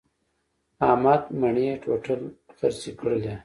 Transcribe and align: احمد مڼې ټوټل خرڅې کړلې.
احمد 0.87 1.21
مڼې 1.39 1.69
ټوټل 1.83 2.21
خرڅې 2.57 2.91
کړلې. 2.99 3.33